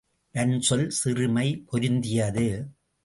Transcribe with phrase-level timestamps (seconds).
[0.35, 2.47] வன்சொல், சிறுமை பொருந்தியது.